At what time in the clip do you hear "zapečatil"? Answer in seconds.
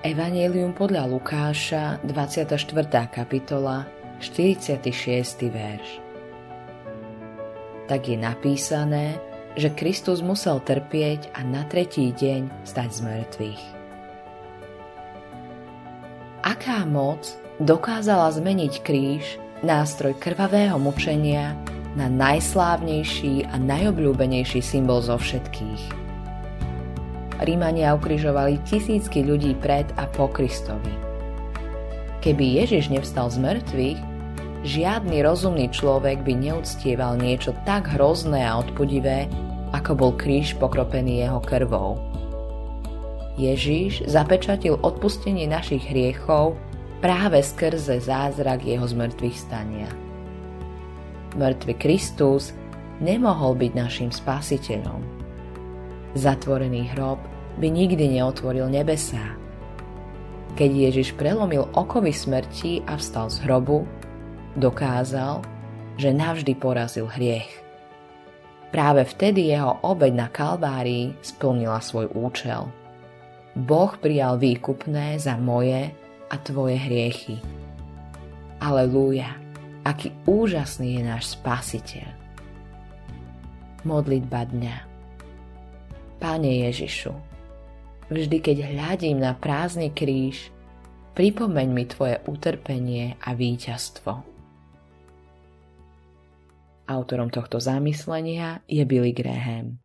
44.04-44.76